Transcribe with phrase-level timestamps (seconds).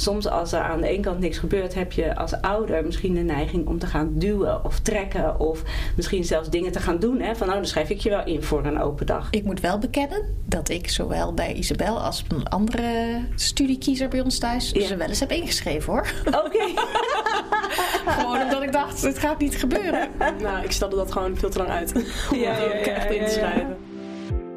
[0.00, 3.20] soms als er aan de ene kant niks gebeurt, heb je als ouder misschien de
[3.20, 5.40] neiging om te gaan duwen of trekken.
[5.40, 5.62] Of
[5.96, 7.20] misschien zelfs dingen te gaan doen.
[7.20, 7.36] Hè?
[7.36, 9.28] Van nou, dan schrijf ik je wel in voor een open dag.
[9.30, 14.38] Ik moet wel bekennen dat ik zowel bij Isabel als een andere studiekiezer bij ons
[14.38, 14.86] thuis Ja.
[14.86, 16.06] ze wel eens heb ingeschreven hoor.
[16.26, 16.64] Oké.
[18.18, 20.08] Gewoon omdat ik dacht, het gaat niet gebeuren.
[20.42, 21.92] Nou, ik stelde dat gewoon veel te lang uit.
[21.94, 22.02] Om
[22.38, 23.76] Ja, ja, ja, echt in te schrijven.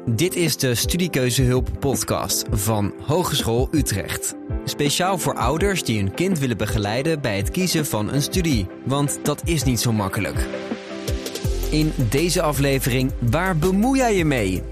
[0.06, 4.34] Dit is de Studiekeuzehulp podcast van Hogeschool Utrecht.
[4.64, 8.66] Speciaal voor ouders die hun kind willen begeleiden bij het kiezen van een studie.
[8.84, 10.46] Want dat is niet zo makkelijk.
[11.70, 14.62] In deze aflevering, waar bemoei jij je mee?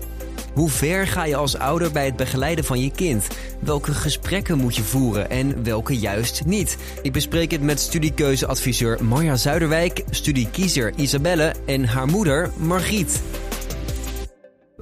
[0.54, 3.26] Hoe ver ga je als ouder bij het begeleiden van je kind?
[3.60, 6.76] Welke gesprekken moet je voeren en welke juist niet?
[7.02, 13.20] Ik bespreek het met studiekeuzeadviseur Marja Zuiderwijk, studiekiezer Isabelle en haar moeder Margriet.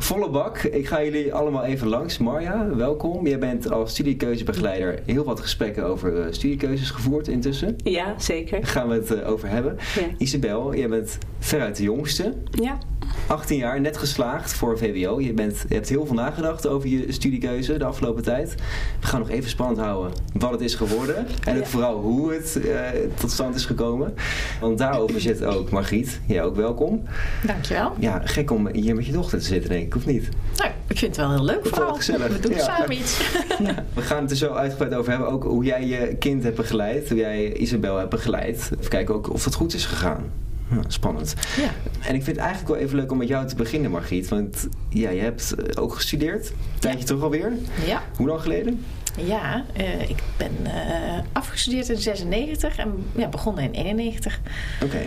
[0.01, 0.59] Volle bak.
[0.59, 2.19] Ik ga jullie allemaal even langs.
[2.19, 3.27] Marja, welkom.
[3.27, 7.77] Jij bent als studiekeuzebegeleider heel wat gesprekken over eh, studiekeuzes gevoerd intussen.
[7.85, 8.61] Ja, zeker.
[8.61, 9.77] Daar gaan we het eh, over hebben.
[9.95, 10.07] Ja.
[10.19, 12.35] Isabel, jij bent veruit de jongste.
[12.51, 12.79] Ja.
[13.27, 15.21] 18 jaar, net geslaagd voor VWO.
[15.21, 18.55] Je, bent, je hebt heel veel nagedacht over je studiekeuze de afgelopen tijd.
[19.01, 21.27] We gaan nog even spannend houden wat het is geworden.
[21.45, 21.69] En ook Ja.
[21.69, 22.81] vooral hoe het eh,
[23.15, 24.15] tot stand is gekomen.
[24.61, 26.21] Want daarover zit ook Margriet.
[26.27, 27.03] Jij ook welkom.
[27.47, 27.93] Dankjewel.
[27.99, 30.29] Ja, gek om hier met je dochter te zitten, denk ik, of niet?
[30.57, 31.95] Nou, ik vind het wel heel leuk vooral.
[31.95, 32.29] gezellig.
[32.29, 32.65] We doen Ja.
[32.65, 33.19] samen iets.
[33.95, 35.29] We gaan het er zo uitgebreid over hebben.
[35.31, 37.09] Ook hoe jij je kind hebt begeleid.
[37.09, 38.71] Hoe jij Isabel hebt begeleid.
[38.79, 40.25] Even kijken ook of het goed is gegaan.
[40.69, 41.35] Hm, spannend.
[41.57, 41.71] Ja.
[42.07, 44.29] En ik vind het eigenlijk wel even leuk om met jou te beginnen, Margriet.
[44.29, 46.49] Want ja, je hebt eh, ook gestudeerd.
[46.49, 47.53] Een tijdje terug alweer.
[47.87, 48.85] Ja, Hoe lang geleden?
[49.27, 54.41] ja eh, ik ben eh, afgestudeerd in 96 en ja, begonnen in 91.
[54.85, 54.99] Oké.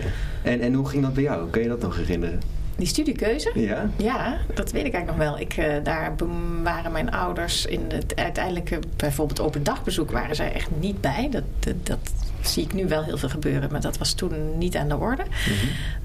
[0.42, 1.50] En, en hoe ging dat bij jou?
[1.50, 2.40] Kan je dat nog herinneren?
[2.76, 3.50] Die studiekeuze?
[3.54, 3.90] Ja?
[3.96, 5.38] Ja, dat weet ik eigenlijk nog wel.
[5.38, 6.14] Ik, daar
[6.62, 11.28] waren mijn ouders in het uiteindelijke, bijvoorbeeld open dagbezoek, waren zij echt niet bij.
[11.30, 12.12] Dat, dat, dat
[12.46, 15.22] zie ik nu wel heel veel gebeuren, maar dat was toen niet aan de orde.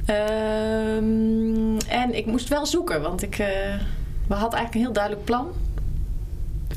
[0.05, 3.47] Ehm, en ik moest wel zoeken, want ik, eh,
[4.27, 5.47] we hadden eigenlijk een heel duidelijk plan.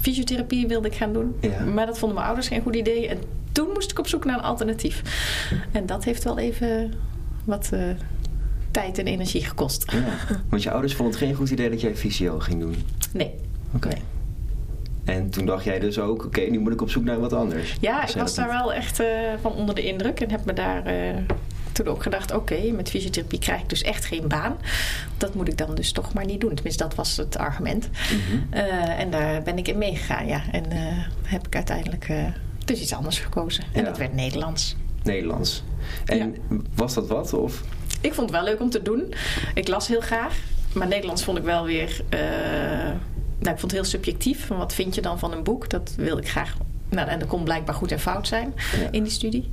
[0.01, 1.61] Fysiotherapie wilde ik gaan doen, Ja.
[1.65, 3.09] maar dat vonden mijn ouders geen goed idee.
[3.09, 3.19] En
[3.53, 5.03] toen moest ik op zoek naar een alternatief.
[5.73, 6.93] En dat heeft wel even
[7.45, 7.81] wat eh,
[8.71, 9.93] tijd en energie gekost.
[9.93, 10.37] ja.
[10.49, 12.75] Want je ouders vonden het geen goed idee dat jij fysio ging doen.
[13.13, 13.35] Nee.
[13.75, 13.89] Oké.
[13.89, 14.03] Nee.
[15.05, 17.77] En toen dacht jij dus ook, oké, nu moet ik op zoek naar wat anders.
[17.81, 19.07] Ja, ik was daar wel echt eh,
[19.41, 20.21] van onder de indruk.
[20.21, 20.95] En heb me daar eh,
[21.73, 22.35] toen ook gedacht...
[22.35, 24.57] oké, met fysiotherapie krijg ik dus echt geen baan.
[25.19, 26.55] Dat moet ik dan dus toch maar niet doen.
[26.55, 27.89] Tenminste, dat was het argument.
[27.93, 28.43] Mhm.
[28.51, 30.43] Eh, en daar ben ik in meegegaan, ja.
[30.53, 30.65] En
[31.23, 32.09] heb ik uiteindelijk
[32.65, 33.65] dus iets anders gekozen.
[33.73, 33.87] En Ja.
[33.89, 34.77] dat werd Nederlands.
[35.03, 35.63] Nederlands.
[36.05, 36.37] En
[36.75, 37.33] was dat wat?
[37.33, 37.63] Of?
[38.01, 39.15] Ik vond het wel leuk om te doen.
[39.55, 40.35] Ik las heel graag.
[40.73, 42.03] Maar Nederlands vond ik wel weer...
[43.41, 44.47] nou, ik vond het heel subjectief.
[44.47, 45.71] Van wat vind je dan van een boek?
[45.71, 46.57] Dat wil ik graag...
[46.89, 48.89] Nou, en dat kon blijkbaar goed en fout zijn Ja.
[48.91, 49.51] in die studie.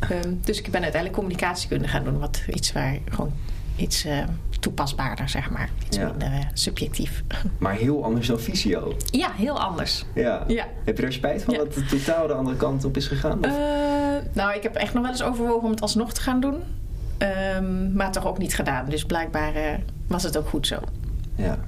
[0.00, 2.18] Ehm, dus ik ben uiteindelijk communicatiekunde gaan doen.
[2.18, 3.32] Wat iets waar gewoon
[3.76, 4.18] iets eh,
[4.60, 5.68] toepasbaarder, zeg maar.
[5.86, 6.06] Iets Ja.
[6.08, 7.22] minder eh, subjectief.
[7.58, 8.96] Maar heel anders dan fysio.
[9.10, 10.04] Ja, heel anders.
[10.14, 10.44] Ja.
[10.46, 10.66] Ja.
[10.84, 11.60] Heb je er spijt van Ja.
[11.64, 13.44] dat het totaal de andere kant op is gegaan?
[13.44, 13.52] Eh,
[14.32, 16.56] nou, ik heb echt nog wel eens overwogen om het alsnog te gaan doen.
[17.18, 18.88] Ehm, maar toch ook niet gedaan.
[18.88, 20.78] Dus blijkbaar was het ook goed zo.
[21.34, 21.58] Ja,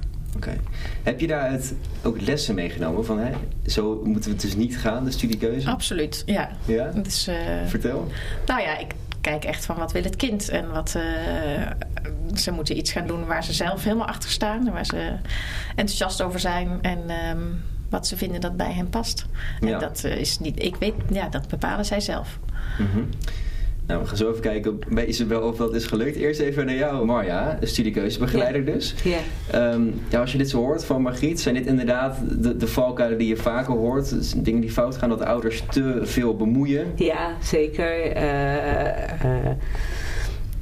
[1.03, 1.73] Heb je daaruit
[2.03, 3.31] ook lessen meegenomen van, hè,
[3.65, 5.69] zo moeten we het dus niet gaan, de studiekeuze?
[5.69, 6.49] Absoluut, ja.
[6.65, 6.91] Ja?
[6.91, 7.35] Dus, eh,
[7.65, 8.07] Vertel.
[8.45, 10.49] nou ja, ik kijk echt van wat wil het kind.
[10.49, 11.71] En wat, eh,
[12.35, 14.67] ze moeten iets gaan doen waar ze zelf helemaal achter staan.
[14.67, 15.15] En waar ze
[15.69, 16.79] enthousiast over zijn.
[16.81, 17.41] En ehm,
[17.89, 19.25] wat ze vinden dat bij hen past.
[19.59, 19.73] Ja.
[19.73, 22.39] En dat eh, is niet, ik weet, ja, dat bepalen zij zelf.
[22.79, 23.03] Mhm.
[23.89, 26.15] Nou, we gaan zo even kijken bij Isabel of dat is gelukt.
[26.15, 28.95] Eerst even naar jou, Marja, studiekeuzebegeleider dus.
[29.03, 29.17] Ja.
[29.51, 33.17] Ehm, ja, als je dit zo hoort van Margriet, zijn dit inderdaad de, de valkuilen
[33.17, 34.09] die je vaker hoort?
[34.09, 36.91] Dus dingen die fout gaan, dat ouders te veel bemoeien?
[36.95, 38.11] Ja, zeker.
[38.11, 39.51] Eh,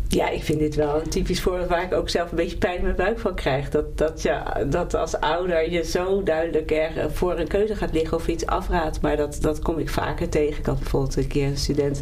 [0.09, 2.77] ja, ik vind dit wel een typisch voorbeeld waar ik ook zelf een beetje pijn
[2.77, 3.69] in mijn buik van krijg.
[3.69, 8.17] Dat, dat, ja, dat als ouder je zo duidelijk er voor een keuze gaat liggen
[8.17, 9.01] of iets afraadt.
[9.01, 10.59] Maar dat, dat kom ik vaker tegen.
[10.59, 12.01] Ik had bijvoorbeeld een keer een student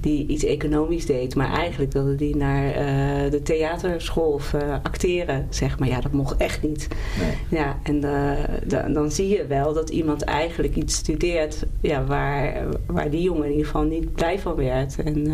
[0.00, 1.34] die iets economisch deed.
[1.34, 5.46] Maar eigenlijk wilde die naar eh, de theaterschool of eh, acteren.
[5.50, 6.88] Zeg maar ja, dat mocht echt niet.
[7.20, 7.60] Nee.
[7.60, 12.64] Ja, en eh, da- dan zie je wel dat iemand eigenlijk iets studeert ja, waar,
[12.86, 14.96] waar die jongen in ieder geval niet blij van werd.
[15.04, 15.26] En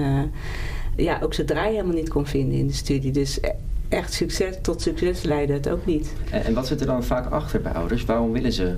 [0.97, 3.11] ja, ook zijn draai helemaal niet kon vinden in de studie.
[3.11, 3.51] Dus e-
[3.89, 6.13] echt succes tot succes leidde het ook niet.
[6.31, 8.05] En, en wat zit er dan vaak achter bij ouders?
[8.05, 8.77] Waarom willen ze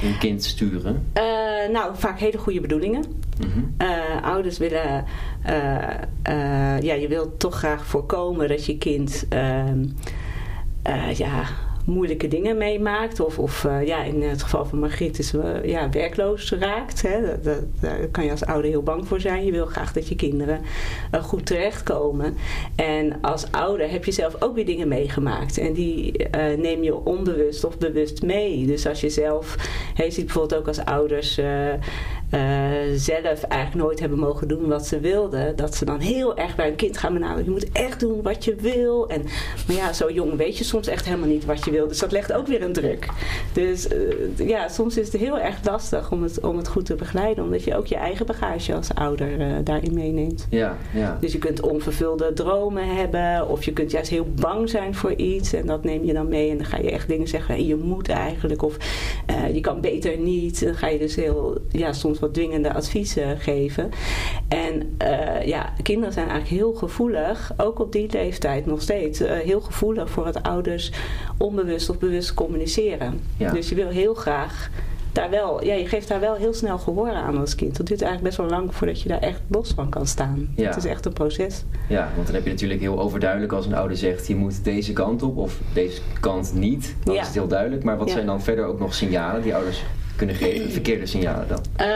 [0.00, 1.06] hun kind sturen?
[1.12, 1.22] Eh,
[1.72, 3.04] nou, vaak hele goede bedoelingen.
[3.38, 3.60] Mhm.
[3.76, 5.04] Eh, ouders willen,
[5.42, 9.84] eh, ja, je wilt toch graag voorkomen dat je kind, ehm,
[10.82, 11.44] eh, ja,
[11.84, 13.20] moeilijke dingen meemaakt.
[13.20, 17.02] Of, of uh, ja, in het geval van Margriet is uh, ja, werkloos raakt.
[17.02, 17.40] Hè.
[17.80, 19.44] Daar kan je als ouder heel bang voor zijn.
[19.44, 20.60] Je wil graag dat je kinderen
[21.14, 22.36] uh, goed terechtkomen.
[22.74, 25.58] En als ouder heb je zelf ook weer dingen meegemaakt.
[25.58, 28.66] En die neem je onbewust of bewust mee.
[28.66, 29.56] Dus als je zelf,
[29.96, 31.40] je ziet bijvoorbeeld ook als ouders
[32.94, 35.56] zelf eigenlijk nooit hebben mogen doen wat ze wilden.
[35.56, 37.44] Dat ze dan heel erg bij een kind gaan benaderen.
[37.44, 39.08] Je moet echt doen wat je wil.
[39.08, 39.22] En,
[39.66, 41.88] maar ja, zo jong weet je soms echt helemaal niet wat je wil.
[41.88, 43.08] Dus dat legt ook weer een druk.
[43.52, 46.94] Dus uh, ja, soms is het heel erg lastig om het, om het goed te
[46.94, 47.44] begeleiden.
[47.44, 50.46] Omdat je ook je eigen bagage als ouder uh, daarin meeneemt.
[50.50, 51.18] Ja, ja.
[51.20, 53.48] Dus je kunt onvervulde dromen hebben.
[53.48, 55.52] Of je kunt juist heel bang zijn voor iets.
[55.52, 56.50] En dat neem je dan mee.
[56.50, 57.66] En dan ga je echt dingen zeggen.
[57.66, 58.62] Je moet eigenlijk.
[58.62, 58.76] Of
[59.52, 60.64] je kan beter niet.
[60.64, 63.90] Dan ga je dus heel, ja, soms wat dwingende adviezen geven.
[64.48, 69.32] En uh, ja, kinderen zijn eigenlijk heel gevoelig, ook op die leeftijd nog steeds, uh,
[69.32, 70.92] heel gevoelig voor het ouders
[71.38, 73.20] onbewust of bewust communiceren.
[73.36, 73.52] Ja.
[73.52, 74.70] Dus je wil heel graag
[75.14, 77.76] daar wel, ja, je geeft daar wel heel snel gehoor aan als kind.
[77.76, 80.52] Dat duurt eigenlijk best wel lang voordat je daar echt los van kan staan.
[80.56, 80.66] Ja.
[80.66, 81.64] Het is echt een proces.
[81.88, 84.26] Ja, want dan heb je natuurlijk heel overduidelijk als een ouder zegt...
[84.26, 86.96] je moet deze kant op of deze kant niet.
[87.04, 87.20] Dan ja.
[87.20, 87.84] is het heel duidelijk.
[87.84, 89.84] Maar wat zijn dan verder ook nog signalen die ouders
[90.16, 90.70] kunnen geven?
[90.80, 91.60] Verkeerde signalen dan?
[91.80, 91.86] Uh,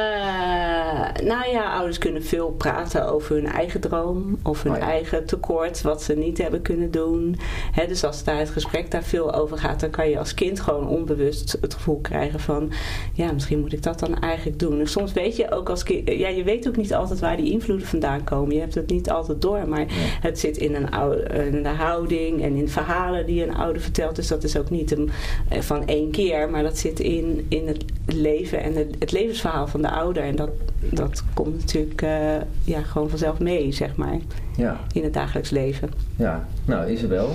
[1.28, 4.84] nou ja, ouders kunnen veel praten over hun eigen droom of hun oh ja.
[4.84, 7.36] eigen tekort, wat ze niet hebben kunnen doen.
[7.72, 10.60] He, dus als daar het gesprek daar veel over gaat, dan kan je als kind
[10.60, 12.72] gewoon onbewust het gevoel krijgen van,
[13.12, 14.80] ja, misschien moet ik dat dan eigenlijk doen.
[14.80, 17.50] En soms weet je ook als kind, ja, je weet ook niet altijd waar die
[17.50, 18.54] invloeden vandaan komen.
[18.54, 19.86] Je hebt het niet altijd door, maar ja.
[20.20, 24.16] het zit in een oude, in de houding en in verhalen die een ouder vertelt.
[24.16, 25.10] Dus dat is ook niet een,
[25.48, 27.84] van één keer, maar dat zit in, in het
[28.18, 30.22] leven en het, het levensverhaal van de ouder.
[30.22, 30.50] En dat,
[30.80, 32.34] dat komt natuurlijk uh,
[32.64, 34.18] ja, gewoon vanzelf mee, zeg maar.
[34.56, 34.80] Ja.
[34.92, 35.90] In het dagelijks leven.
[36.16, 37.30] Ja, nou Isabel,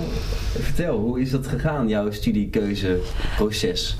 [0.58, 3.96] vertel, hoe is dat gegaan, jouw studiekeuzeproces?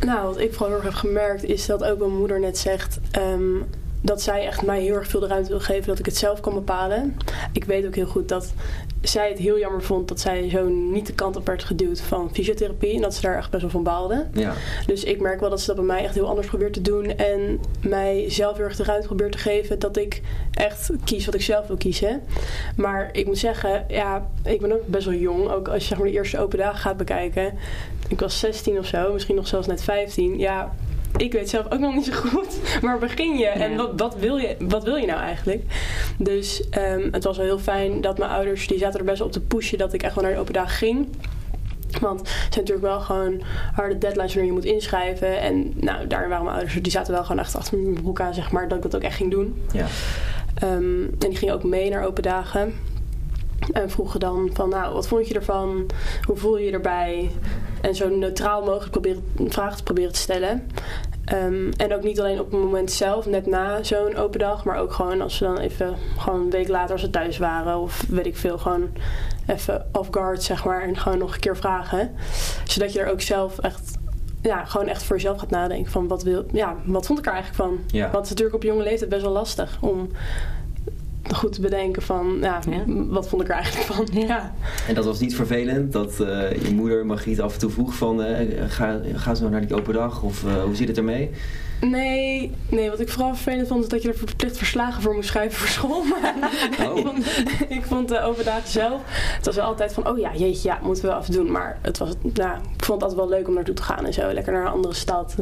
[0.00, 3.00] Nou, wat ik vooral heel erg heb gemerkt is dat ook mijn moeder net zegt...
[3.18, 3.64] Um,
[4.00, 6.40] dat zij echt mij heel erg veel de ruimte wil geven dat ik het zelf
[6.40, 7.16] kan bepalen.
[7.52, 8.52] Ik weet ook heel goed dat
[9.08, 12.30] zij het heel jammer vond dat zij zo niet de kant op werd geduwd van
[12.32, 12.94] fysiotherapie.
[12.94, 14.26] En dat ze daar echt best wel van baalde.
[14.32, 14.52] Ja.
[14.86, 17.16] Dus ik merk wel dat ze dat bij mij echt heel anders probeert te doen.
[17.16, 20.22] En mij zelf heel erg de ruimte probeert te geven dat ik
[20.52, 22.22] echt kies wat ik zelf wil kiezen.
[22.76, 25.50] Maar ik moet zeggen, ja, ik ben ook best wel jong.
[25.50, 27.54] Ook als je zeg maar, de eerste open dagen gaat bekijken.
[28.08, 30.38] Ik was 16 of zo, misschien nog zelfs net 15.
[30.38, 30.74] Ja,
[31.16, 32.58] ik weet zelf ook nog niet zo goed.
[32.82, 35.62] Maar begin je en wat, wat, wil, je, wat wil je nou eigenlijk?
[36.18, 39.32] Dus um, het was wel heel fijn dat mijn ouders, die zaten er best op
[39.32, 41.08] te pushen dat ik echt wel naar de open dag ging.
[42.00, 43.42] Want het zijn natuurlijk wel gewoon
[43.74, 45.40] harde deadlines wanneer je moet inschrijven.
[45.40, 48.34] En nou, daar waren mijn ouders, die zaten wel gewoon echt achter mijn broek aan,
[48.34, 49.62] zeg maar, dat ik dat ook echt ging doen.
[49.72, 49.86] Ja.
[50.62, 52.74] Um, en die gingen ook mee naar open dagen.
[53.76, 55.86] En vroegen dan van, nou, wat vond je ervan?
[56.24, 57.30] Hoe voel je je erbij?
[57.80, 60.68] En zo neutraal mogelijk proberen, vragen te proberen te stellen.
[61.32, 64.78] Um, en ook niet alleen op het moment zelf, net na zo'n open dag, maar
[64.78, 68.04] ook gewoon als ze dan even, gewoon een week later als ze thuis waren, of
[68.08, 68.88] weet ik veel, gewoon
[69.46, 72.14] even off guard, zeg maar, en gewoon nog een keer vragen.
[72.64, 73.98] Zodat je er ook zelf echt
[74.42, 77.32] ja, gewoon echt voor jezelf gaat nadenken van wat wil, ja, wat vond ik er
[77.32, 77.78] eigenlijk van?
[77.86, 78.02] Ja.
[78.02, 80.08] Want het is natuurlijk op jonge leeftijd best wel lastig om
[81.40, 84.08] goed te bedenken van, ja, wat vond ik er eigenlijk van?
[84.12, 84.54] Ja.
[84.88, 88.20] En dat was niet vervelend dat uh, je moeder Margriet af en toe vroeg van,
[88.20, 88.36] uh,
[88.68, 91.30] ga, ga zo naar die open dag of uh, hoe zit het ermee?
[91.80, 95.28] Nee, nee, wat ik vooral vervelend vond is dat je er verplicht verslagen voor moest
[95.28, 96.04] schrijven voor school.
[96.78, 96.98] Maar oh.
[96.98, 97.26] ik vond,
[97.68, 99.00] ik vond de overdagen zelf,
[99.36, 101.50] het was wel altijd van, oh ja, jeetje, ja, moeten we wel even doen.
[101.50, 104.12] Maar het was, nou, ik vond het altijd wel leuk om naartoe te gaan en
[104.12, 104.32] zo.
[104.32, 105.34] Lekker naar een andere stad,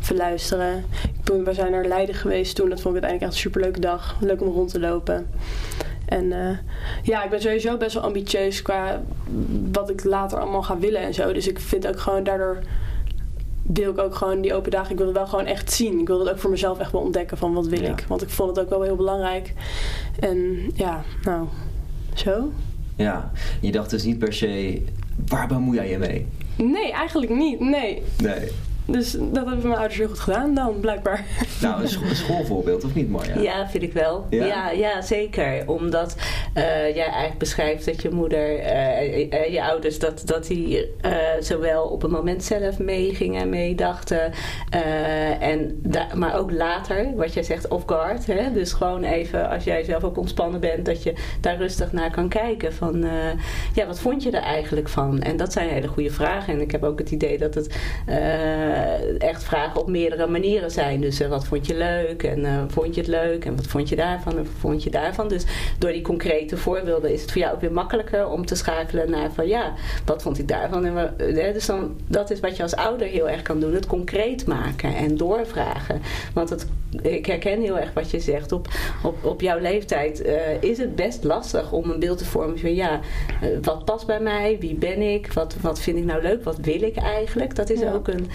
[0.00, 0.84] verluisteren.
[1.24, 4.16] We zijn naar Leiden geweest toen, dat vond ik uiteindelijk echt een superleuke dag.
[4.20, 5.09] Leuk om rond te lopen.
[6.04, 6.58] En uh,
[7.02, 9.02] ja, ik ben sowieso best wel ambitieus qua
[9.72, 11.32] wat ik later allemaal ga willen en zo.
[11.32, 12.58] Dus ik vind ook gewoon daardoor
[13.62, 16.00] wil ik ook gewoon die open dagen, ik wil het wel gewoon echt zien.
[16.00, 18.04] Ik wil het ook voor mezelf echt wel ontdekken van wat wil ik.
[18.08, 19.52] Want ik vond het ook wel heel belangrijk.
[20.20, 21.46] En ja, nou,
[22.14, 22.52] zo.
[22.96, 24.82] Ja, je dacht dus niet per se,
[25.26, 26.26] waar bemoei jij je mee?
[26.56, 28.02] Nee, eigenlijk niet, nee.
[28.22, 28.48] Nee.
[28.90, 31.24] Dus dat hebben mijn ouders heel goed gedaan dan, blijkbaar.
[31.60, 33.40] Nou, een, schoolvoorbeeld, of niet Marja?
[33.40, 34.26] Ja, vind ik wel.
[34.30, 35.68] Ja, ja, ja zeker.
[35.68, 36.16] Omdat
[36.54, 40.90] uh, jij eigenlijk beschrijft dat je moeder, uh, je ouders, dat, dat die
[41.40, 44.32] zowel op het moment zelf meegingen, meedachten.
[45.40, 45.82] en
[46.14, 48.26] maar ook later, wat jij zegt, off guard.
[48.26, 48.52] Hè?
[48.52, 52.28] Dus gewoon even, als jij zelf ook ontspannen bent, dat je daar rustig naar kan
[52.28, 52.72] kijken.
[52.72, 53.04] Van,
[53.74, 55.20] ja, wat vond je er eigenlijk van?
[55.20, 56.54] En dat zijn hele goede vragen.
[56.54, 58.79] En ik heb ook het idee dat het eh,
[59.18, 61.00] echt vragen op meerdere manieren zijn.
[61.00, 64.32] Dus wat vond je leuk en vond je het leuk en wat vond je daarvan
[64.32, 65.28] en wat vond je daarvan.
[65.28, 65.44] Dus
[65.78, 69.32] door die concrete voorbeelden is het voor jou ook weer makkelijker om te schakelen naar
[69.32, 69.72] van ja,
[70.04, 70.84] wat vond ik daarvan.
[70.84, 71.14] En
[71.52, 73.74] dus dan, dat is wat je als ouder heel erg kan doen.
[73.74, 76.00] Het concreet maken en doorvragen.
[76.34, 76.66] Want het,
[77.02, 78.52] ik herken heel erg wat je zegt.
[78.52, 78.68] Op,
[79.02, 80.22] op, op jouw leeftijd
[80.60, 83.00] is het best lastig om een beeld te vormen van ja,
[83.62, 86.82] wat past bij mij, wie ben ik, wat, wat vind ik nou leuk, wat wil
[86.82, 87.54] ik eigenlijk.
[87.54, 88.28] Dat is ook een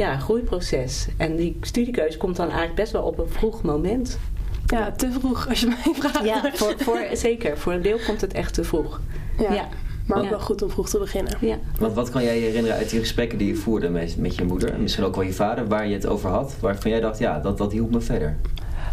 [0.00, 1.08] ja, groeiproces.
[1.16, 4.18] En die studiekeuze komt dan eigenlijk best wel op een vroeg moment.
[4.66, 6.24] Ja, te vroeg als je mij vraagt.
[6.24, 7.58] Ja, voor, voor, zeker.
[7.58, 9.00] Voor een deel komt het echt te vroeg.
[9.38, 9.68] Ja.
[10.06, 11.36] Maar ook wel goed om vroeg te beginnen.
[11.40, 11.56] Ja.
[11.78, 14.44] Want wat kan jij je herinneren uit die gesprekken die je voerde met, met je
[14.44, 14.72] moeder?
[14.72, 16.54] En misschien ook wel je vader, waar je het over had.
[16.60, 18.36] Waarvan jij dacht, ja, dat, dat hielp me verder.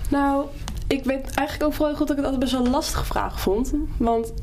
[0.09, 0.45] Nou,
[0.87, 3.39] ik weet eigenlijk ook vooral goed dat ik het altijd best wel een lastige vraag
[3.39, 3.73] vond.
[3.97, 4.33] Want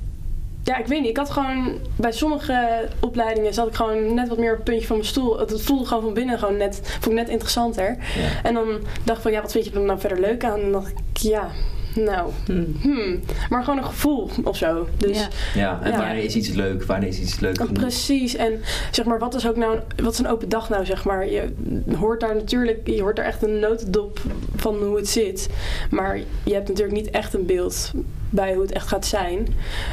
[0.64, 1.10] ja, ik weet niet.
[1.10, 4.86] Ik had gewoon bij sommige opleidingen zat ik gewoon net wat meer op het puntje
[4.86, 5.38] van mijn stoel.
[5.38, 7.96] Het voelde gewoon van binnen gewoon net, vond ik net interessanter.
[8.42, 8.66] En dan
[9.04, 10.54] dacht ik van ja, wat vind je er nou verder leuk aan?
[10.54, 11.50] En dan dacht ik ja,
[11.94, 12.76] nou, hmm.
[12.80, 13.20] hmm.
[13.48, 14.88] maar gewoon een gevoel of zo.
[14.96, 15.28] Dus, ja.
[15.54, 17.72] ja, en wanneer is iets leuk, wanneer is iets leuk genoeg?
[17.72, 21.04] Precies, en zeg maar, wat is ook nou, wat is een open dag nou, zeg
[21.04, 21.30] maar?
[21.30, 21.52] Je
[21.96, 24.20] hoort daar natuurlijk, je hoort daar echt een notendop
[24.56, 25.48] van hoe het zit.
[25.90, 27.92] Maar je hebt natuurlijk niet echt een beeld
[28.34, 29.46] bij hoe het echt gaat zijn.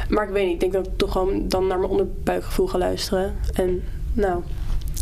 [0.08, 2.78] Maar ik weet niet, ik denk dat ik toch gewoon dan naar mijn onderbuikgevoel ga
[2.78, 3.34] luisteren.
[3.54, 3.82] En
[4.12, 4.42] nou,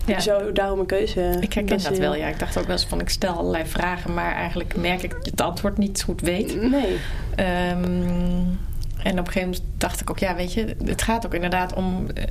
[0.06, 0.20] ja.
[0.20, 1.36] Zo, daarom een keuze.
[1.40, 2.26] Ik herken dat wel, ja.
[2.26, 5.24] Ik dacht ook wel eens van, ik stel allerlei vragen, maar eigenlijk merk ik dat
[5.24, 6.70] je het antwoord niet goed weet.
[6.70, 6.96] Nee.
[7.34, 7.84] Ehm,
[9.02, 11.74] en op een gegeven moment dacht ik ook, ja, weet je, het gaat ook inderdaad
[11.74, 12.24] om eh,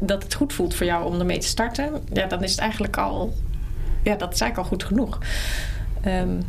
[0.00, 2.02] dat het goed voelt voor jou om ermee te starten.
[2.12, 3.32] Ja, dan is het eigenlijk al,
[4.02, 5.18] ja, dat is eigenlijk al goed genoeg.
[6.06, 6.40] Um,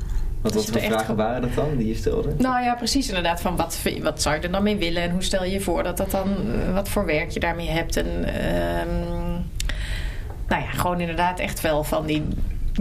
[0.54, 2.34] wat, wat voor vragen waren dat dan die je stelde?
[2.38, 3.42] Nou ja, precies inderdaad.
[3.42, 5.04] Van wat, wat zou je er dan mee willen?
[5.04, 6.28] En hoe stel je je voor dat dat dan...
[6.28, 7.98] Eh, wat voor werk je daarmee hebt?
[7.98, 9.46] En um,
[10.48, 12.24] nou ja, gewoon inderdaad echt wel van die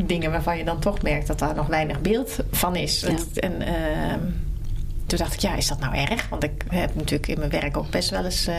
[0.05, 3.05] dingen waarvan je dan toch merkt dat daar nog weinig beeld van is.
[3.35, 3.69] En uh,
[5.07, 6.29] toen dacht ik, ja, is dat nou erg?
[6.29, 8.55] Want ik heb natuurlijk in mijn werk ook best wel eens uh,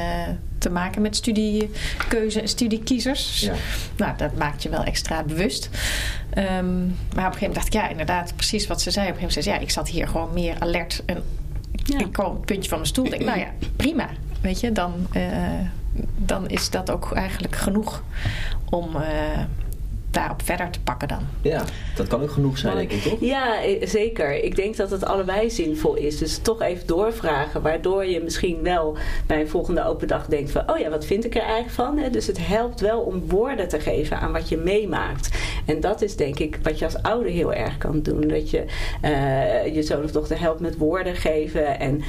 [0.57, 3.41] te maken met studiekeuze en studiekiezers.
[3.41, 3.53] Ja.
[3.97, 5.69] Nou, dat maakt je wel extra bewust.
[6.37, 6.43] Um,
[7.15, 9.05] maar op een gegeven moment dacht ik, ja, inderdaad, precies wat ze zei.
[9.05, 11.23] Op een gegeven moment zei ze, ja, ik zat hier gewoon meer alert en
[11.83, 11.99] ja.
[11.99, 13.05] ik kwam op het puntje van mijn stoel.
[13.05, 14.09] Ik denk, nou ja, prima.
[14.41, 15.27] Weet je, dan, uh,
[16.17, 18.03] dan is dat ook eigenlijk genoeg
[18.69, 19.01] om uh,
[20.15, 21.21] daarop verder te pakken dan.
[21.41, 21.63] Ja,
[21.95, 23.19] dat kan ook genoeg zijn, denk ik, toch?
[23.19, 24.43] Ja, eh, zeker.
[24.43, 26.17] Ik denk dat het allebei zinvol is.
[26.17, 30.71] Dus toch even doorvragen, waardoor je misschien wel bij een volgende open dag denkt van,
[30.71, 31.99] oh ja, wat vind ik er eigenlijk van?
[32.11, 35.37] Dus het helpt wel om woorden te geven aan wat je meemaakt.
[35.65, 38.27] En dat is denk ik wat je als ouder heel erg kan doen.
[38.27, 38.65] Dat je
[39.03, 42.03] uh, je zoon of dochter helpt met woorden geven en uh,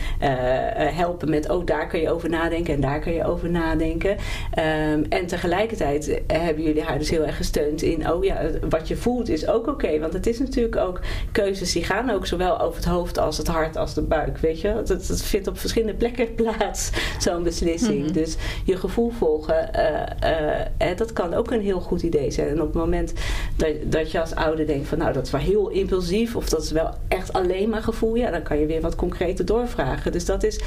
[0.97, 4.11] helpen met, oh daar kun je over nadenken en daar kun je over nadenken.
[4.11, 8.97] Um, en tegelijkertijd hebben jullie haar dus heel erg gesteund in oh ja, wat je
[8.97, 9.99] voelt is ook oké.
[9.99, 11.01] want het is natuurlijk ook
[11.33, 14.39] keuzes die gaan ook zowel over het hoofd als het hart als de buik.
[14.39, 18.05] Weet je, dat, dat vindt op verschillende plekken plaats, zo'n beslissing.
[18.05, 18.13] Mhm.
[18.13, 22.49] Dus je gevoel volgen, uh, uh, dat kan ook een heel goed idee zijn.
[22.49, 23.13] En op het moment
[23.57, 26.63] dat, dat je als ouder denkt van nou dat is wel heel impulsief of dat
[26.63, 30.13] is wel echt alleen maar gevoel, ja, dan kan je weer wat concreter doorvragen.
[30.13, 30.61] Dus dat is,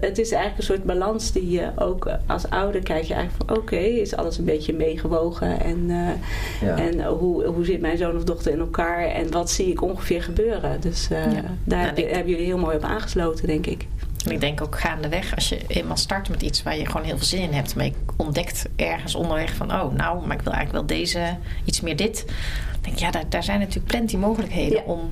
[0.00, 3.56] het is eigenlijk een soort balans die je ook als ouder kijk je eigenlijk van
[3.56, 5.90] oké, is alles een beetje meegewogen en
[6.60, 10.22] en hoe, hoe zit mijn zoon of dochter in elkaar en wat zie ik ongeveer
[10.22, 10.80] gebeuren.
[10.80, 11.24] Dus uh,
[11.64, 13.86] daar hebben jullie heel mooi op aangesloten, denk ik.
[14.24, 17.16] En ik denk ook gaandeweg, als je eenmaal start met iets waar je gewoon heel
[17.16, 20.52] veel zin in hebt, maar je ontdekt ergens onderweg van, oh nou, maar ik wil
[20.52, 22.24] eigenlijk wel deze, iets meer dit.
[22.26, 25.10] Dan denk ik, ja, daar, daar zijn natuurlijk plenty mogelijkheden om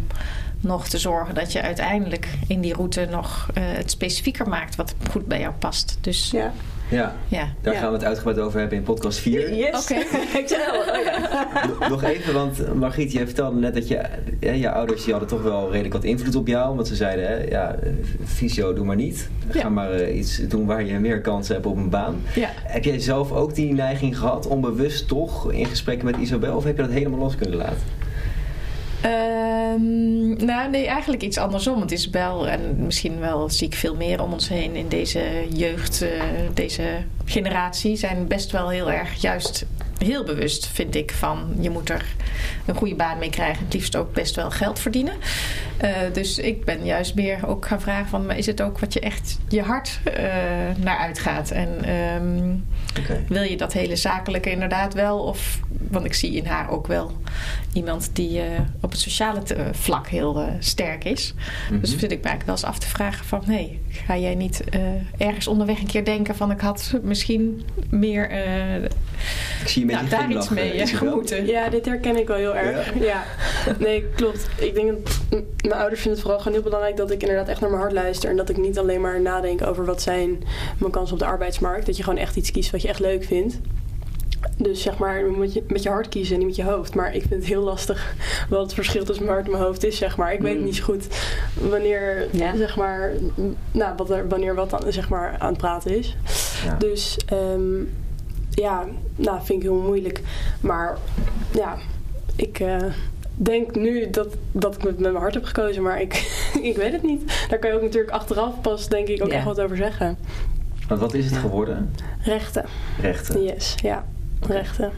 [0.60, 4.94] nog te zorgen dat je uiteindelijk in die route nog uh, het specifieker maakt wat
[5.10, 5.98] goed bij jou past.
[6.00, 6.52] Dus ja.
[6.88, 7.49] Ja, ja.
[7.61, 9.55] daar gaan we het uitgebreid over hebben in podcast 4.
[9.55, 9.83] Yes.
[9.83, 10.49] Oké, oh,
[11.78, 11.88] ja.
[11.88, 14.02] Nog even, want Margriet, je vertelde net dat je,
[14.40, 16.75] je ouders die hadden toch wel redelijk wat invloed op jou.
[16.75, 17.76] Want ze zeiden, hè, ja,
[18.25, 19.28] fysio doe maar niet.
[19.49, 22.23] Ga maar uh, iets doen waar je meer kans hebt op een baan.
[22.35, 22.49] Ja.
[22.55, 26.57] Heb jij zelf ook die neiging gehad, onbewust toch, in gesprekken met Isabel?
[26.57, 28.05] Of heb je dat helemaal los kunnen laten?
[29.04, 31.78] Um, nou, nee, eigenlijk iets andersom.
[31.78, 36.02] Want Isabel, en misschien wel zie ik veel meer om ons heen in deze jeugd,
[36.02, 36.08] uh,
[36.54, 36.82] deze
[37.24, 39.66] generatie, zijn best wel heel erg juist
[39.98, 42.04] heel bewust, vind ik, van je moet er
[42.66, 43.64] een goede baan mee krijgen.
[43.64, 45.14] Het liefst ook best wel geld verdienen.
[45.84, 49.00] Uh, dus ik ben juist meer ook gaan vragen van, is het ook wat je
[49.00, 50.14] echt je hart uh,
[50.76, 51.50] naar uitgaat?
[51.50, 52.66] En um,
[53.28, 55.18] Wil je dat hele zakelijke inderdaad wel?
[55.18, 55.60] Of,
[55.90, 57.12] want ik zie in haar ook wel
[57.72, 58.46] iemand die eh,
[58.80, 61.34] op het sociale te- vlak heel eh, sterk is.
[61.70, 61.80] Mhm.
[61.80, 63.42] Dus vind ik me eigenlijk wel eens af te vragen van...
[63.46, 64.80] nee, ga jij niet eh,
[65.26, 66.50] ergens onderweg een keer denken van...
[66.50, 68.82] ik had misschien meer eh,
[69.62, 71.46] Ik zie je met nou, daar iets mee eh, eh, gemoeten.
[71.46, 72.92] Ja, dit herken ik wel heel erg.
[73.00, 73.24] Ja.
[73.78, 74.46] Nee, klopt.
[74.56, 77.60] Ik denk dat mijn ouders vinden het vooral gewoon heel belangrijk dat ik inderdaad echt
[77.60, 78.30] naar mijn hart luister.
[78.30, 80.42] En dat ik niet alleen maar nadenk over wat zijn
[80.78, 81.86] mijn kansen op de arbeidsmarkt.
[81.86, 83.59] Dat je gewoon echt iets kiest wat je echt leuk vindt.
[84.59, 86.95] Dus zeg maar, moet je met je hart kiezen en niet met je hoofd.
[86.95, 88.14] Maar ik vind het heel lastig
[88.50, 90.33] wat het verschil tussen mijn hart en mijn hoofd is, zeg maar.
[90.33, 90.64] Ik weet Mm.
[90.64, 91.07] niet zo goed
[91.71, 92.57] wanneer, Ja.
[92.57, 93.12] zeg maar,
[93.73, 96.16] nou, wat er, wanneer wat dan, zeg maar, aan het praten is.
[96.64, 96.75] Ja.
[96.78, 97.81] Dus ehm,
[98.50, 98.85] ja,
[99.16, 100.21] nou, vind ik heel moeilijk.
[100.61, 100.97] Maar
[101.55, 101.76] ja,
[102.37, 102.76] ik eh,
[103.35, 105.83] denk nu dat, dat ik met, met mijn hart heb gekozen.
[105.83, 106.14] Maar ik,
[106.62, 107.47] ik weet het niet.
[107.49, 109.37] Daar kan je ook natuurlijk achteraf pas, denk ik, ook Ja.
[109.37, 110.19] echt wat over zeggen.
[110.88, 111.95] Want wat is het geworden?
[112.21, 112.64] Rechten.
[113.00, 113.43] Rechten.
[113.43, 114.05] Yes, ja.
[114.47, 114.90] Rechten.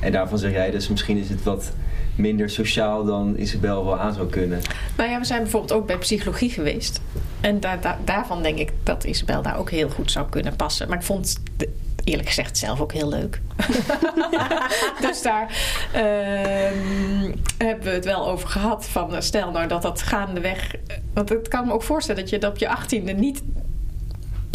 [0.00, 1.72] En daarvan zeg jij dus misschien is het wat
[2.14, 4.60] minder sociaal dan Isabel wel aan zou kunnen.
[4.96, 7.00] Nou ja, we zijn bijvoorbeeld ook bij psychologie geweest.
[7.40, 10.88] En daar, daar- daarvan denk ik dat Isabel daar ook heel goed zou kunnen passen.
[10.88, 11.68] Maar ik vond het
[12.04, 13.40] eerlijk gezegd zelf ook heel leuk.
[15.06, 15.56] dus daar
[15.92, 18.86] ehm, hebben we het wel over gehad.
[18.86, 20.74] Van eh, stel nou dat dat gaandeweg...
[21.14, 23.42] Want het kan me ook voorstellen dat je dat op je achttiende niet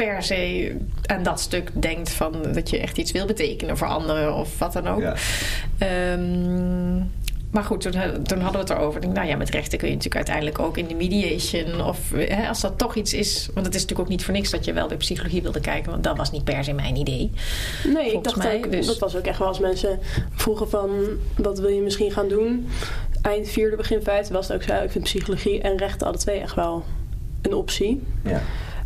[0.06, 4.36] per se aan dat stuk denkt van dat je echt iets wil betekenen voor anderen
[4.36, 5.02] of wat dan ook.
[5.02, 5.16] Ja.
[5.78, 6.98] Ehm,
[7.52, 7.92] maar goed, toen,
[8.24, 8.96] toen hadden we het erover.
[8.96, 11.86] Ik denk, nou ja, met rechten kun je natuurlijk uiteindelijk ook in de mediation.
[11.86, 13.50] Of hè, als dat toch iets is.
[13.54, 15.92] Want het is natuurlijk ook niet voor niks dat je wel bij psychologie wilde kijken.
[15.92, 17.32] Want dat was niet per se mijn idee.
[17.94, 20.00] Nee, ik dacht mij, ook, dus- dat was ook echt wel als mensen
[20.32, 20.90] vroegen van,
[21.36, 22.68] wat wil je misschien gaan doen?
[23.22, 26.40] Eind vierde, begin vijfde was het ook zo, ik vind psychologie en rechten alle twee
[26.40, 26.84] echt wel
[27.42, 28.02] een optie.
[28.24, 28.42] Ja.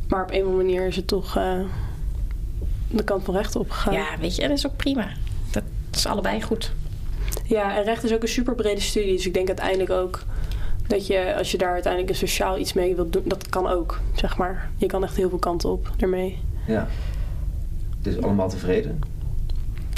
[0.07, 1.59] Maar op een of andere manier is het toch eh,
[2.89, 3.93] de kant van rechten opgegaan.
[3.93, 5.07] Ja, weet je, dat is ook prima.
[5.51, 6.71] Dat is allebei goed.
[7.43, 9.15] Ja, en recht is ook een super brede studie.
[9.15, 10.23] Dus ik denk uiteindelijk ook
[10.87, 13.99] dat je, als je daar uiteindelijk een sociaal iets mee wilt doen, dat kan ook,
[14.15, 14.69] zeg maar.
[14.77, 16.39] Je kan echt heel veel kanten op daarmee.
[16.67, 16.87] ja.
[18.01, 18.99] Dus allemaal tevreden?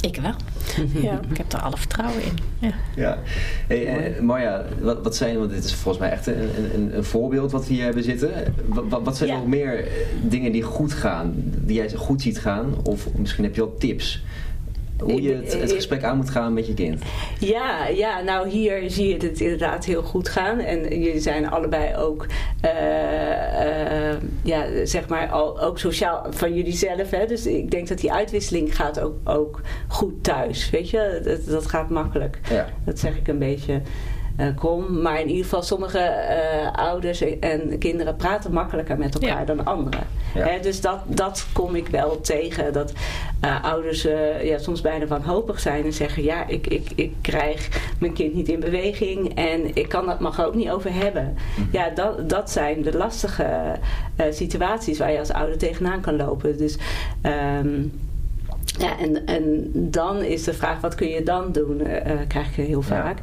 [0.02, 0.34] Ik wel.
[1.02, 1.20] Ja.
[1.30, 2.38] Ik heb er alle vertrouwen in.
[2.60, 2.74] Ja.
[2.96, 3.18] Ja.
[3.68, 7.04] Hey, eh, Marja, wat, wat zijn, want dit is volgens mij echt een, een, een
[7.04, 8.32] voorbeeld wat we hier hebben zitten.
[8.66, 9.36] Wat, wat- zijn Ja.
[9.36, 9.92] nog meer eh,
[10.22, 12.74] dingen die goed gaan, die jij goed ziet gaan?
[12.84, 14.24] Of misschien heb je wel tips
[15.02, 17.02] hoe je het, het gesprek aan moet gaan met je kind.
[17.40, 20.60] Ja, ja, nou hier zie je het inderdaad heel goed gaan.
[20.60, 22.26] En jullie zijn allebei ook,
[22.62, 27.10] eh, eh, ja, zeg maar, al, ook sociaal van jullie zelf.
[27.10, 27.26] Hè?
[27.26, 30.70] Dus ik denk dat die uitwisseling gaat ook, ook goed thuis.
[30.70, 32.40] Weet je, dat, dat gaat makkelijk.
[32.50, 32.68] Ja.
[32.86, 33.82] Dat zeg ik een beetje
[34.40, 35.02] eh, krom.
[35.02, 39.46] Maar in ieder geval, sommige eh, ouders en kinderen praten makkelijker met elkaar Ja.
[39.46, 40.08] dan anderen.
[40.36, 40.46] Ja.
[40.48, 42.74] Hè, dus dat, dat kom ik wel tegen.
[42.74, 42.94] Dat
[43.40, 47.92] eh, ouders eh, ja, soms bijna wanhopig zijn en zeggen: Ja, ik, ik, ik krijg
[48.00, 51.38] mijn kind niet in beweging en ik kan dat mag er ook niet over hebben.
[51.72, 53.44] Ja, dat, dat zijn de lastige
[54.16, 56.58] eh, situaties waar je als ouder tegenaan kan lopen.
[56.58, 56.78] Dus.
[57.22, 57.82] ehm,
[58.80, 61.82] ja, en, en dan is de vraag, wat kun je dan doen?
[61.82, 63.18] eh, krijg ik heel vaak.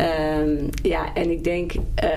[0.00, 2.10] Ehm, ja, en ik denk eh,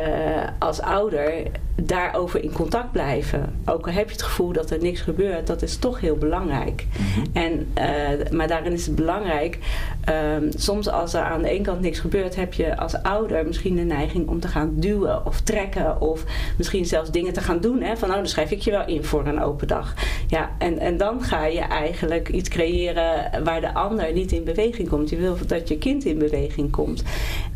[0.59, 1.33] als ouder
[1.75, 3.55] daarover in contact blijven.
[3.65, 6.85] Ook al heb je het gevoel dat er niks gebeurt, dat is toch heel belangrijk.
[7.33, 9.57] En, eh, maar daarin is het belangrijk,
[10.03, 13.75] ehm, soms als er aan de ene kant niks gebeurt, heb je als ouder misschien
[13.75, 16.01] de neiging om te gaan duwen of trekken.
[16.01, 16.23] Of
[16.57, 17.81] misschien zelfs dingen te gaan doen.
[17.81, 17.97] Hè?
[17.97, 19.93] Van nou, dan schrijf ik je wel in voor een open dag.
[20.27, 24.89] Ja, en, en dan ga je eigenlijk iets creëren waar de ander niet in beweging
[24.89, 25.09] komt.
[25.09, 27.03] Je wil dat je kind in beweging komt.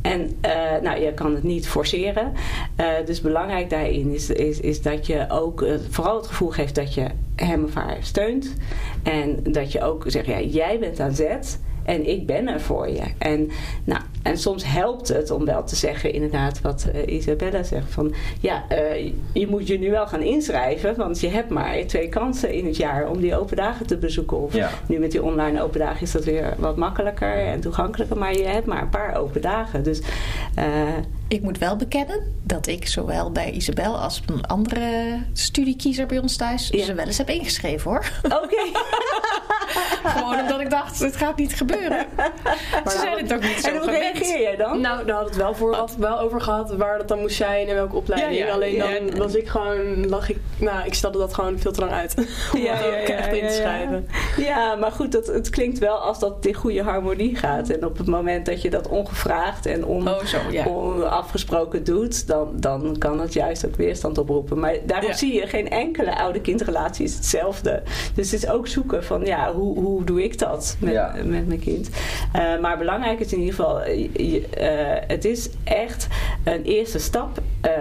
[0.02, 0.52] En eh,
[0.82, 2.34] nou, je kan het niet forceren.
[2.76, 6.94] Eh, dus belangrijk daarin is, is, dat je ook eh, vooral het gevoel geeft dat
[6.94, 8.54] je hem of haar steunt.
[9.04, 11.60] En dat je ook zegt, jij bent aan zet.
[11.84, 13.04] En ik ben er voor je.
[13.18, 13.50] En,
[13.84, 17.92] nou, en soms helpt het om wel te zeggen, inderdaad, wat eh, Isabella zegt.
[17.92, 20.96] Van ja, eh, je moet je nu wel gaan inschrijven.
[20.98, 24.38] Want je hebt maar twee kansen in het jaar om die open dagen te bezoeken.
[24.42, 24.70] Of Ja.
[24.88, 28.18] nu met die online open dagen is dat weer wat makkelijker en toegankelijker.
[28.18, 29.84] Maar je hebt maar een paar open dagen.
[29.84, 30.02] Dus
[30.56, 30.66] eh,
[31.28, 36.36] Ik moet wel bekennen dat ik zowel bij Isabel als een andere studiekiezer bij ons
[36.36, 36.84] thuis Ja.
[36.84, 38.12] ze wel eens heb ingeschreven hoor.
[38.24, 38.56] oké.
[40.08, 42.06] Gewoon omdat ik dacht, het gaat niet gebeuren.
[42.86, 44.18] ze zijn het ook niet zo en hoe gewend.
[44.18, 44.82] reageer jij dan?
[44.82, 47.68] Nou, daar hadden we het wel vooraf wel over gehad waar dat dan moest zijn
[47.68, 48.40] en welke opleiding.
[48.40, 48.54] Ja, ja.
[48.54, 51.92] Alleen dan was ik gewoon, lag ik, nou, ik stelde dat gewoon veel te lang
[51.92, 52.14] uit.
[52.54, 54.08] om Ja, dat echt in te schrijven.
[54.38, 57.70] Ja, maar goed, dat, het klinkt wel als dat in goede harmonie gaat.
[57.70, 62.52] En op het moment dat je dat ongevraagd en on, Oh, zo, onafgesproken doet, dan,
[62.54, 64.60] dan kan het juist ook weerstand oproepen.
[64.60, 67.84] Maar daarom zie je, geen enkele oude-kindrelatie is hetzelfde.
[68.14, 71.16] Dus het is ook zoeken van, ja, hoe, hoe hoe doe ik dat met, Ja.
[71.26, 71.90] met mijn kind?
[72.34, 74.42] Eh, maar belangrijk is in ieder geval, eh,
[75.08, 76.08] het is echt
[76.44, 77.72] een eerste stap eh,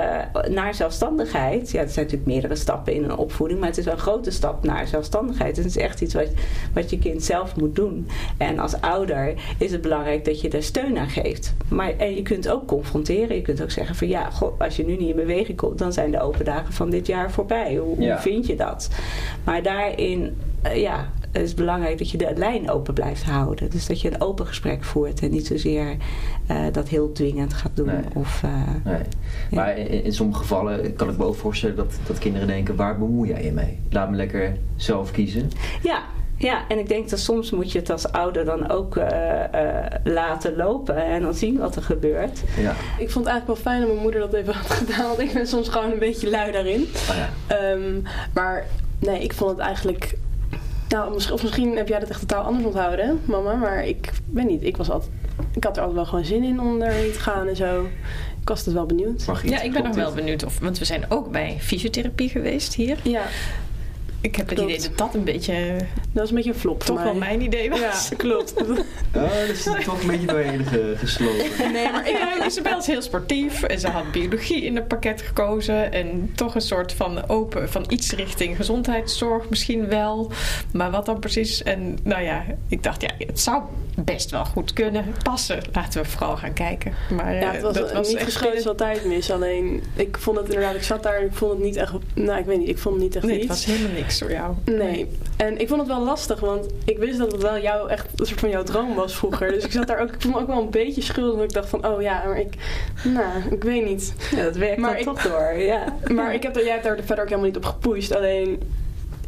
[0.50, 1.70] naar zelfstandigheid.
[1.70, 4.31] Ja, er zijn natuurlijk meerdere stappen in een opvoeding, maar het is wel een grote
[4.31, 5.57] stap naar zelfstandigheid.
[5.57, 6.29] Het is echt iets wat,
[6.74, 8.09] wat je kind zelf moet doen.
[8.37, 11.55] En als ouder is het belangrijk dat je er steun aan geeft.
[11.68, 13.37] Maar en je kunt ook confronteren.
[13.37, 16.11] Je kunt ook zeggen van ja, als je nu niet in beweging komt, dan zijn
[16.11, 17.76] de open dagen van dit jaar voorbij.
[17.76, 18.12] Hoe, Ja.
[18.12, 18.88] hoe vind je dat?
[19.44, 20.37] Maar daarin,
[20.74, 23.70] ja, het is belangrijk dat je de lijn open blijft houden.
[23.70, 25.96] Dus dat je een open gesprek voert en niet zozeer
[26.46, 27.87] eh, dat heel dwingend gaat doen.
[27.87, 28.03] Nee.
[28.14, 28.51] Of, eh,
[28.85, 29.01] Nee.
[29.51, 32.99] Maar in, in sommige gevallen kan ik me ook voorstellen dat, dat kinderen denken, waar
[32.99, 33.79] bemoei jij je mee?
[33.90, 35.51] Laat me lekker zelf kiezen.
[35.83, 36.03] Ja,
[36.38, 39.92] ja, en ik denk dat soms moet je het als ouder dan ook eh, eh,
[40.05, 42.42] laten lopen en dan zien wat er gebeurt.
[42.61, 42.70] Ja.
[42.99, 45.07] Ik vond het eigenlijk wel fijn dat mijn moeder dat even had gedaan.
[45.07, 46.83] Want ik ben soms gewoon een beetje lui daarin.
[46.83, 47.57] Oh ja.
[47.57, 48.01] Ehm,
[48.35, 48.66] maar
[48.99, 50.16] nee, ik vond het eigenlijk...
[50.96, 53.54] Nou, misschien, of misschien heb jij dat echt totaal anders onthouden, mama.
[53.54, 54.62] Maar ik weet niet.
[54.64, 55.11] Ik, was altijd,
[55.54, 57.85] ik had er altijd wel gewoon zin in om daarheen te gaan en zo.
[58.40, 59.26] Ik was dus wel benieuwd.
[59.26, 60.44] Margriet, Ja, ik ben nog klopt wel benieuwd.
[60.44, 62.98] Of, want we zijn ook bij fysiotherapie geweest hier.
[63.02, 63.22] Ja,
[64.26, 65.76] Ik heb het idee dat dat een beetje
[66.12, 67.28] dat was een beetje een flop toch wel mij.
[67.28, 67.80] mijn idee was.
[68.10, 68.54] Ja, klopt.
[69.16, 71.72] Oh, dat is er toch een beetje doorheen ge- geslopen.
[71.72, 75.22] Nee, maar ik, ja, Isabel is heel sportief en ze had biologie in het pakket
[75.22, 75.92] gekozen.
[75.92, 80.30] En toch een soort van open, van iets richting gezondheidszorg misschien wel.
[80.72, 81.62] Maar wat dan precies?
[81.62, 83.62] En nou ja, ik dacht, ja, het zou
[84.04, 85.58] best wel goed kunnen passen.
[85.72, 86.92] Laten we vooral gaan kijken.
[87.10, 89.30] Maar Ja, eh, het was, dat was niet geschoten is altijd mis.
[89.30, 91.92] Alleen, ik vond het inderdaad, ik zat daar en ik vond het niet echt...
[92.14, 94.31] Nou, ik weet niet, ik vond het niet echt Nee, het was helemaal niks voor
[94.33, 94.55] jou.
[94.64, 95.07] Nee.
[95.37, 98.26] En ik vond het wel lastig, want ik wist dat het wel jou echt een
[98.26, 99.52] soort van jouw droom was vroeger.
[99.52, 101.42] Dus ik zat daar ook, ik voelde me ook wel een beetje schuldig.
[101.44, 102.55] Ik dacht van, oh ja, maar ik,
[103.05, 104.14] nou, ik weet niet.
[104.37, 105.52] Ja, dat werkt Maar dan ik- toch door.
[105.59, 105.96] Ja.
[106.14, 108.14] Maar ik heb jij hebt daar verder ook helemaal niet op gepusht.
[108.16, 108.62] Alleen,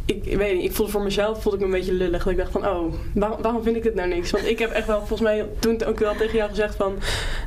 [0.09, 2.23] ik, ik weet niet, ik voelde voor mezelf voelde ik me een beetje lullig.
[2.23, 4.31] Dat ik dacht van, oh, waarom, waarom vind ik dit nou niks?
[4.31, 6.95] Want ik heb echt wel volgens mij toen ook wel tegen jou gezegd van,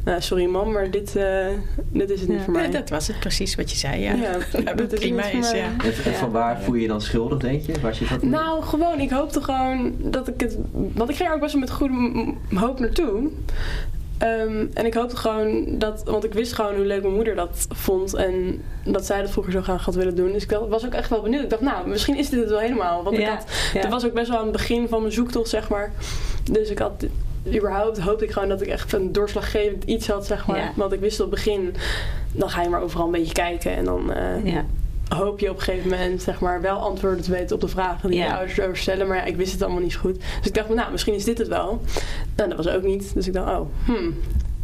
[0.06, 1.48] nou, sorry man, maar dit, eh,
[1.90, 2.70] dit is het niet voor mij.
[2.70, 4.14] Dat was het precies wat je zei, ja.
[4.14, 5.58] ja, dat prima is, mij.
[5.60, 5.66] ja.
[5.84, 7.74] En, en van waar voel je je dan schuldig, denk je?
[7.82, 8.22] Waar zit dat?
[8.22, 10.58] Nou, gewoon, ik hoopte gewoon dat ik het.
[10.72, 13.30] Want ik ging er ook best wel met goede hoop naartoe.
[14.22, 16.02] Ehm, en ik hoopte gewoon dat.
[16.06, 18.14] Want ik wist gewoon hoe leuk mijn moeder dat vond.
[18.14, 20.32] En dat zij dat vroeger zo graag had willen doen.
[20.32, 21.44] Dus ik was ook echt wel benieuwd.
[21.44, 23.04] Ik dacht, nou, misschien is dit het wel helemaal.
[23.04, 23.46] Want ik had.
[23.74, 23.82] ja.
[23.82, 25.92] Dat was ook best wel aan het begin van mijn zoektocht, zeg maar.
[26.52, 27.06] Dus ik had.
[27.56, 30.58] Überhaupt hoopte ik gewoon dat ik echt een doorslaggevend iets had, zeg maar.
[30.58, 30.72] Ja.
[30.76, 31.76] Want ik wist op het begin.
[32.32, 33.76] Dan ga je maar overal een beetje kijken.
[33.76, 34.14] En dan.
[34.14, 34.66] eh, Ja.
[35.16, 38.10] Hoop je op een gegeven moment zeg maar, wel antwoorden te weten op de vragen
[38.10, 39.08] die je ouders erover stellen.
[39.08, 40.18] Maar ja, ik wist het allemaal niet zo goed.
[40.18, 41.82] Dus ik dacht, nou, misschien is dit het wel.
[42.36, 43.14] Nou, dat was ook niet.
[43.14, 44.16] Dus ik dacht, oh, hmm.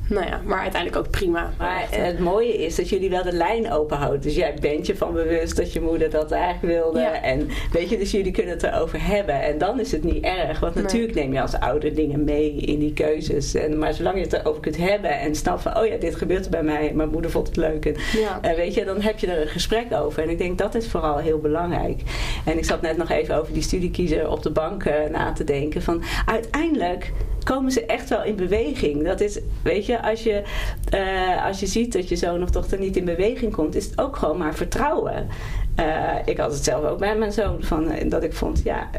[0.09, 1.51] Nou ja, maar uiteindelijk ook prima.
[1.57, 4.21] Maar eh, het mooie is dat jullie wel de lijn open houden.
[4.21, 6.99] Dus jij bent je van bewust dat je moeder dat eigenlijk wilde.
[6.99, 7.21] Ja.
[7.21, 9.41] En weet je, dus jullie kunnen het erover hebben.
[9.41, 10.59] En dan is het niet erg.
[10.59, 10.83] Want Nee.
[10.83, 13.53] natuurlijk neem je als ouder dingen mee in die keuzes.
[13.55, 15.77] En, maar zolang je het erover kunt hebben en snapt van...
[15.77, 16.91] oh ja, dit gebeurt er bij mij.
[16.93, 17.85] Mijn moeder vond het leuk.
[17.85, 18.39] En, ja.
[18.41, 20.23] eh, weet je, dan heb je er een gesprek over.
[20.23, 22.01] En ik denk dat is vooral heel belangrijk.
[22.45, 25.43] En ik zat net nog even over die studiekiezer op de bank eh, na te
[25.43, 25.81] denken.
[25.81, 27.11] Van uiteindelijk
[27.47, 29.03] komen ze echt wel in beweging.
[29.03, 30.43] Dat is, weet je, als je,
[30.89, 33.99] eh, als je ziet dat je zoon of dochter niet in beweging komt, is het
[33.99, 35.27] ook gewoon maar vertrouwen.
[35.75, 38.89] Eh, ik had het zelf ook bij mijn zoon, van, eh, dat ik vond, ja,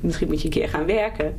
[0.00, 1.34] misschien moet je een keer gaan werken.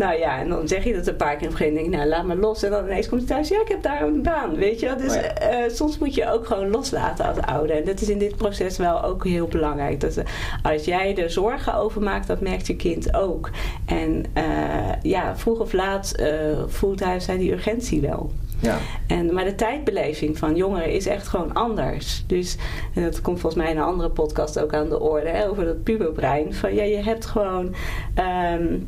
[0.00, 1.46] Nou ja, en dan zeg je dat een paar keer.
[1.46, 2.62] Op een gegeven moment denk ik, nou laat me los.
[2.62, 4.54] En dan ineens komt hij thuis, ja, ik heb daar een baan.
[4.56, 4.96] Weet je wel?
[4.96, 5.34] Dus Oh ja.
[5.34, 7.76] eh, soms moet je ook gewoon loslaten als ouder.
[7.76, 10.00] En dat is in dit proces wel ook heel belangrijk.
[10.00, 10.24] Dat, eh,
[10.62, 13.50] als jij er zorgen over maakt, dat merkt je kind ook.
[13.86, 14.44] En eh,
[15.02, 16.14] ja, vroeg of laat
[16.66, 18.30] voelt hij of zij die urgentie wel.
[18.60, 18.78] Ja.
[19.06, 22.24] En, maar de tijdbeleving van jongeren is echt gewoon anders.
[22.26, 22.56] Dus
[22.94, 25.28] en dat komt volgens mij in een andere podcast ook aan de orde.
[25.28, 26.54] Hè, over dat puberbrein.
[26.54, 27.74] Van ja, je hebt gewoon...
[28.14, 28.78] ehm,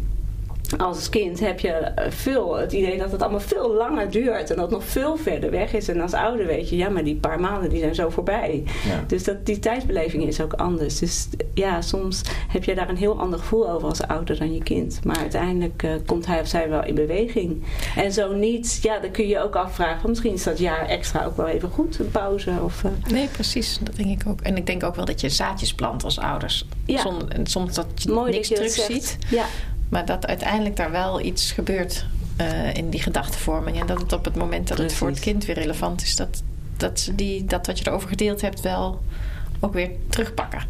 [0.78, 4.64] als kind heb je veel het idee dat het allemaal veel langer duurt en dat
[4.64, 5.88] het nog veel verder weg is.
[5.88, 8.62] En als ouder weet je, ja, maar die paar maanden die zijn zo voorbij.
[8.64, 9.04] Ja.
[9.06, 10.98] Dus dat, die tijdsbeleving is ook anders.
[10.98, 14.62] Dus ja, soms heb je daar een heel ander gevoel over als ouder dan je
[14.62, 15.00] kind.
[15.04, 17.62] Maar uiteindelijk eh, komt hij of zij wel in beweging.
[17.96, 20.08] En zo niet, ja, dan kun je ook afvragen.
[20.08, 22.50] Misschien is dat jaar extra ook wel even goed, een pauze.
[22.62, 23.78] Of, eh, Nee, precies.
[23.82, 24.40] Dat denk ik ook.
[24.40, 26.66] En ik denk ook wel dat je zaadjes plant als ouders.
[26.86, 27.00] Ja.
[27.00, 29.04] Zonder, en soms dat je mooi niks dat je dat terugziet.
[29.20, 29.30] zegt.
[29.30, 29.44] Ja,
[29.92, 33.80] Maar dat uiteindelijk daar wel iets gebeurt eh, in die gedachtenvorming.
[33.80, 36.42] En dat het op het moment dat het voor het kind weer relevant is, dat,
[36.76, 39.02] dat ze die, dat wat je erover gedeeld hebt wel
[39.60, 40.60] ook weer terugpakken.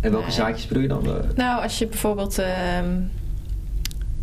[0.00, 0.34] En welke Nee.
[0.34, 1.08] zaadjes bedoel je dan?
[1.34, 2.38] Nou, als je bijvoorbeeld.
[2.38, 3.00] ehm,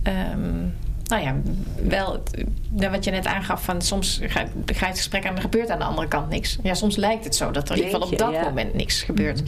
[0.03, 0.57] ehm,
[1.05, 1.35] nou ja,
[1.83, 2.23] wel
[2.69, 5.41] nou, wat je net aangaf van soms ga, ga je het gesprek aan en er
[5.41, 6.57] gebeurt aan de andere kant niks.
[6.63, 8.43] Ja, soms lijkt het zo dat er in ieder geval op dat ja.
[8.43, 9.41] moment niks gebeurt.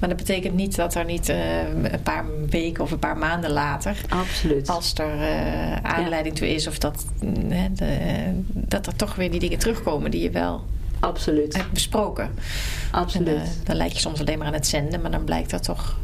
[0.00, 3.50] Maar dat betekent niet dat er niet uh, een paar weken of een paar maanden
[3.50, 3.96] later...
[4.08, 4.68] Absoluut.
[4.68, 6.40] Als er uh, aanleiding ja.
[6.40, 10.30] toe is of dat, uh, de, dat er toch weer die dingen terugkomen die je
[10.30, 10.64] wel
[11.00, 11.56] Absoluut.
[11.56, 12.30] hebt besproken.
[12.90, 13.28] Absoluut.
[13.28, 15.98] En, dan lijkt je soms alleen maar aan het zenden, maar dan blijkt dat toch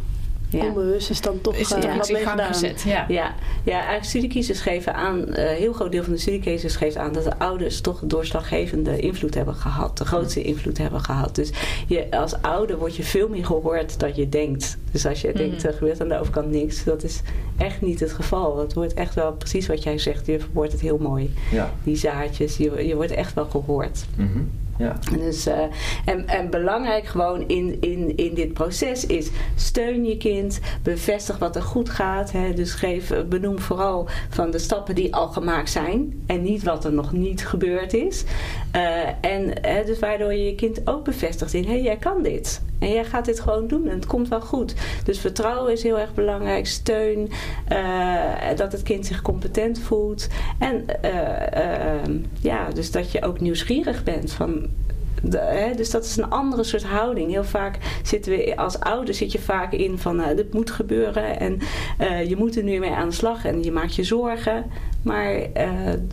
[0.48, 0.64] ja.
[0.64, 2.46] onbewust is dan toch is het uh, wat mee gedaan.
[2.46, 3.04] Gezet, ja.
[3.08, 3.34] Ja.
[3.64, 7.12] ja, eigenlijk studiekiezers geven aan, een uh, heel groot deel van de studiekiezers geeft aan
[7.12, 11.34] dat de ouders toch doorslaggevende invloed hebben gehad, de grootste invloed hebben gehad.
[11.34, 11.50] Dus
[11.86, 14.78] je, als ouder word je veel meer gehoord dan je denkt.
[14.90, 15.36] Dus als je mm.
[15.36, 17.20] denkt, er gebeurt aan de overkant niks, dat is
[17.56, 18.58] echt niet het geval.
[18.58, 21.34] Het wordt echt wel precies wat jij zegt, je verwoordt het heel mooi.
[21.50, 21.72] Ja.
[21.82, 24.04] Die zaadjes, je, je wordt echt wel gehoord.
[24.16, 24.50] Mm -hmm.
[24.78, 24.96] Ja.
[25.16, 25.58] Dus, uh,
[26.04, 31.56] en, en belangrijk gewoon in, in, in dit proces is steun je kind, bevestig wat
[31.56, 32.32] er goed gaat.
[32.32, 36.84] Hè, dus geef, benoem vooral van de stappen die al gemaakt zijn en niet wat
[36.84, 38.24] er nog niet gebeurd is.
[38.76, 42.22] Uh, en hè, dus waardoor je je kind ook bevestigt in hé, hey, jij kan
[42.22, 42.62] dit.
[42.78, 44.74] En jij gaat dit gewoon doen en het komt wel goed.
[45.04, 47.30] Dus vertrouwen is heel erg belangrijk, steun,
[47.72, 50.28] uh, dat het kind zich competent voelt.
[50.58, 50.86] En
[52.40, 54.68] ja, dus dat je ook nieuwsgierig bent van
[55.22, 57.30] de, hè, dus dat is een andere soort houding.
[57.30, 61.40] Heel vaak zitten we als ouder zit je vaak in van uh, dit moet gebeuren
[61.40, 61.58] en
[62.00, 64.64] uh, je moet er nu mee aan de slag en je maakt je zorgen.
[65.02, 65.46] Maar uh,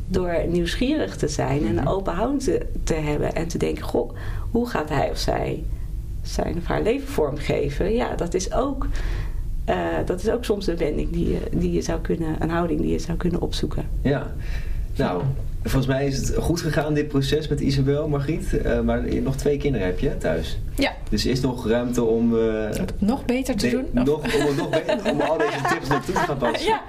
[0.07, 4.15] door nieuwsgierig te zijn en een open houding te, te, hebben en te denken, goh,
[4.51, 5.63] hoe gaat hij of zij
[6.23, 7.93] zijn of haar leven vormgeven?
[7.93, 8.87] Ja, dat is ook.
[10.05, 12.91] dat is ook soms een wending die je, die je zou kunnen, een houding die
[12.91, 13.85] je zou kunnen opzoeken.
[14.01, 14.33] Ja,
[14.95, 15.23] nou,
[15.63, 18.53] volgens mij is het goed gegaan, dit proces met Isabel, Margriet.
[18.65, 20.59] Uh, maar nog twee kinderen heb je thuis.
[20.75, 20.91] Ja.
[21.09, 22.35] Dus is nog ruimte om...
[22.35, 24.05] Uh, om het nog beter te de, doen?
[24.05, 26.67] Nog, om, het nog beter, om al deze tips naartoe te gaan passen.
[26.67, 26.81] Ja,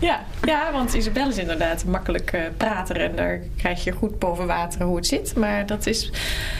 [0.00, 3.00] ja, ja want Isabel is inderdaad makkelijk uh, prater.
[3.00, 5.36] En daar krijg je goed boven water hoe het zit.
[5.36, 6.10] Maar dat is...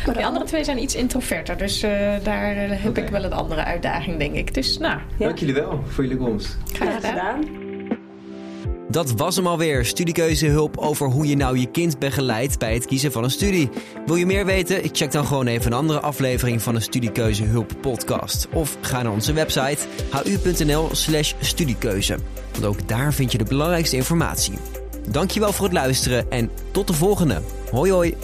[0.07, 1.57] Maar die andere twee zijn iets introverter.
[1.57, 1.81] Dus
[2.23, 4.55] daar heb ik wel een andere uitdaging, denk ik.
[4.55, 5.27] Dus nou, Ja.
[5.27, 6.59] Dank jullie wel voor jullie komst.
[6.73, 7.64] graag gedaan.
[8.95, 13.13] Dat was hem alweer, studiekeuzehulp over hoe je nou je kind begeleidt bij het kiezen
[13.13, 13.71] van een studie.
[14.07, 14.81] Wil je meer weten?
[14.93, 18.49] Check dan gewoon even een andere aflevering van de Studiekeuzehulp podcast.
[18.53, 19.79] Of ga naar onze website
[20.11, 22.19] hu.nl slash studiekeuze.
[22.53, 24.55] Want ook daar vind je de belangrijkste informatie.
[25.09, 27.43] Dankjewel voor het luisteren en tot de volgende.
[27.71, 28.15] Hoi hoi!